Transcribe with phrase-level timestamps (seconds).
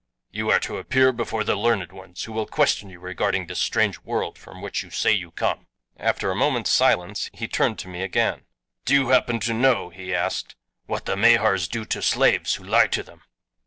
[0.31, 3.99] "You are to appear before the learned ones who will question you regarding this strange
[3.99, 8.01] world from which you say you come." After a moment's silence he turned to me
[8.01, 8.45] again.
[8.83, 10.55] "Do you happen to know," he asked,
[10.87, 13.21] "what the Mahars do to slaves who lie to them?"